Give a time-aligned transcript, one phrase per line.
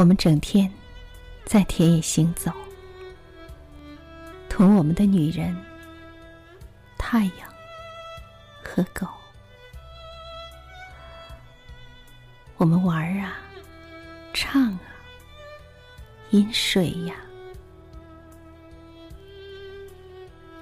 [0.00, 0.72] 我们整天
[1.44, 2.50] 在田野行走，
[4.48, 5.54] 同我们的女人、
[6.96, 7.46] 太阳
[8.64, 9.06] 和狗，
[12.56, 13.36] 我们玩啊，
[14.32, 14.80] 唱啊，
[16.30, 17.14] 饮水呀，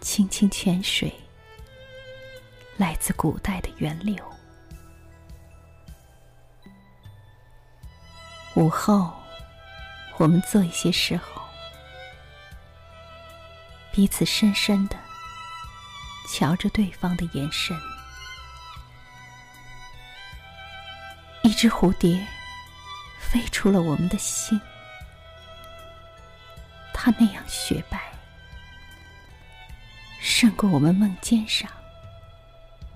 [0.00, 1.12] 清清泉水
[2.78, 4.16] 来自古代的源流。
[8.54, 9.12] 午后，
[10.18, 11.42] 我们做一些时候，
[13.92, 14.96] 彼此深深的
[16.28, 17.78] 瞧着对方的眼神。
[21.42, 22.26] 一只蝴蝶
[23.20, 24.60] 飞出了我们的心，
[26.94, 28.00] 它那样雪白，
[30.18, 31.70] 胜过我们梦尖上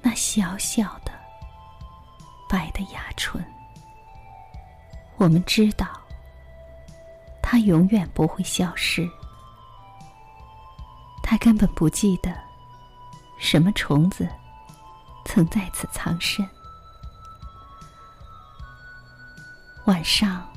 [0.00, 1.12] 那小小的
[2.48, 3.44] 白的牙唇。
[5.16, 5.99] 我们知道，
[7.50, 9.10] 它永远不会消失。
[11.20, 12.32] 它根本不记得
[13.40, 14.28] 什么虫子
[15.24, 16.48] 曾在此藏身。
[19.86, 20.48] 晚上，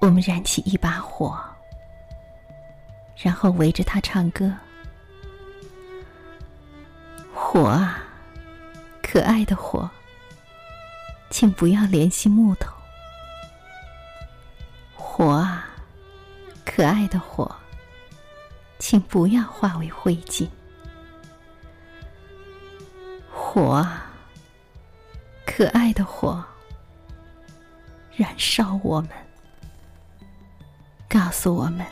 [0.00, 1.38] 我们燃起一把火，
[3.16, 4.52] 然后围着它唱歌。
[7.32, 8.02] 火啊，
[9.00, 9.88] 可爱的火，
[11.30, 12.72] 请不要联系木头。
[14.96, 15.53] 火啊，
[16.74, 17.54] 可爱的火，
[18.80, 20.48] 请不要化为灰烬。
[23.32, 24.10] 火啊，
[25.46, 26.44] 可爱的火，
[28.16, 29.10] 燃烧我们，
[31.08, 31.86] 告诉我们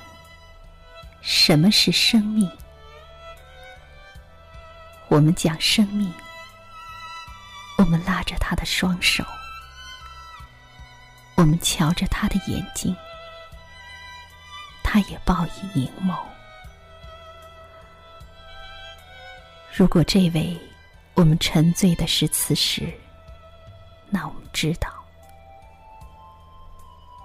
[1.21, 2.51] 什么是生命。
[5.07, 6.13] 我们讲生命，
[7.79, 9.25] 我们拉着他的双手，
[11.37, 12.97] 我们瞧着他的眼睛。
[14.93, 16.15] 他也报以凝眸。
[19.75, 20.55] 如果这位
[21.15, 22.93] 我们沉醉的是此时，
[24.11, 24.91] 那我们知道；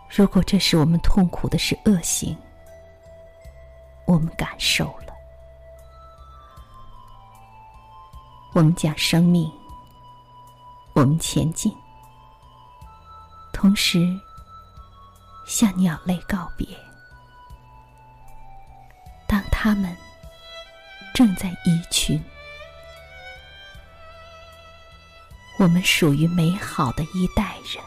[0.10, 2.38] 如果这是我们痛苦的是恶行，
[4.06, 5.14] 我们感受了。
[8.54, 9.52] 我们讲生命，
[10.94, 11.76] 我们前进，
[13.52, 14.18] 同时
[15.46, 16.66] 向鸟类告别。
[19.60, 19.92] 他们
[21.16, 22.22] 正在移群，
[25.58, 27.84] 我们属于美好的一代人。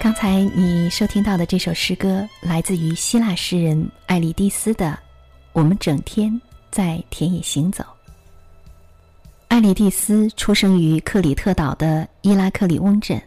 [0.00, 4.86] 刚才你收听到的这首诗歌，来自于希腊诗人艾利蒂斯的
[5.52, 7.84] 《我们整天在田野行走》。
[9.48, 13.20] 艾利蒂斯出生于克里特岛的伊拉克里翁镇，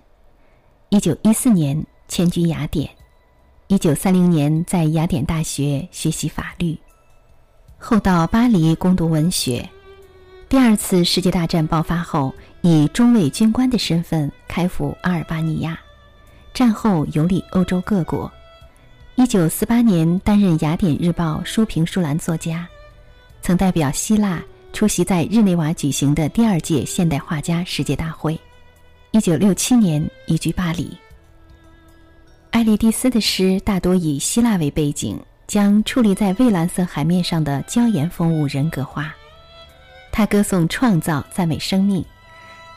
[0.89, 2.87] 一九一四年迁居雅典，
[3.67, 6.77] 一九三零年在雅典大学学习法律，
[7.79, 9.67] 后到巴黎攻读文学。
[10.47, 12.31] 第二次世界大战爆发后，
[12.61, 15.77] 以中尉军官的身份开赴阿尔巴尼亚，
[16.53, 18.31] 战后游历欧洲各国。
[19.15, 22.67] 一九四八年担任《雅典日报》书评书栏作家，
[23.41, 24.41] 曾代表希腊。
[24.73, 28.39] 出席在日内瓦举行的第二届现代画家世界大会。
[29.11, 30.97] 一九六七年移居巴黎。
[32.49, 39.13] 艾利蒂斯的诗大多以希腊为背景，将矗立在蔚蓝色海面上的娇艳风物人格化。
[40.11, 42.03] 他歌颂创造，赞美生命。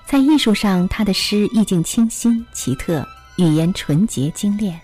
[0.07, 3.07] 在艺术上，他的诗意境清新奇特，
[3.37, 4.79] 语言纯洁精炼，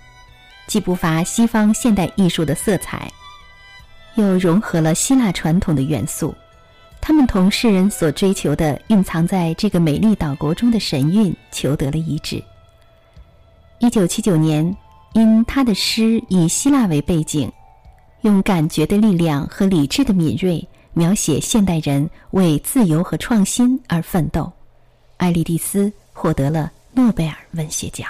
[0.66, 3.12] 既不乏西方现代艺术的色彩，
[4.14, 6.34] 又融合了希腊传统的元素。
[7.00, 12.42] 他们同世人所追求的蕴藏在这个美丽岛国中的神韵求得了一致。
[13.78, 14.76] 一九七九年，
[15.14, 17.50] 因他的诗以希腊为背景，
[18.20, 24.52] 用感觉的力量和理智的敏锐描写现代人为自由和创新而奋斗，
[25.16, 28.08] 艾利蒂斯获得了诺贝尔文学奖。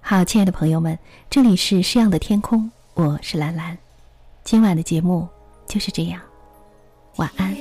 [0.00, 0.98] 好，亲爱的朋友们，
[1.30, 3.76] 这里是诗样的天空，我是兰兰，
[4.44, 5.26] 今晚的节目
[5.66, 6.20] 就是这样。
[7.16, 7.54] 晚安。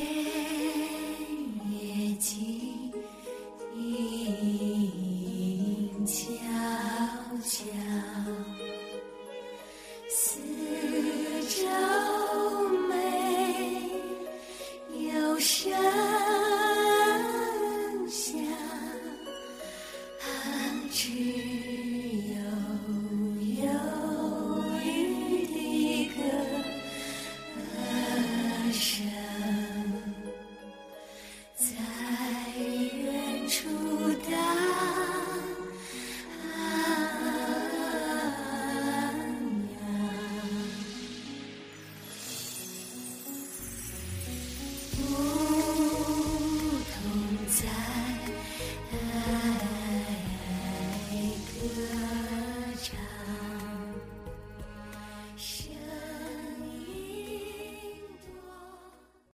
[2.20, 2.40] 静
[6.06, 6.44] 悄
[7.44, 8.03] 悄？